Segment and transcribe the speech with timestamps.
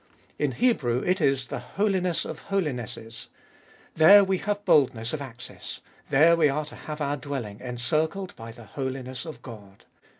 [0.39, 3.27] In Hebrew it is the Holiness of Holinesses.
[3.95, 8.51] There we have boldness of access, there we are to have our dwelling encircled by
[8.51, 9.85] the holiness of God.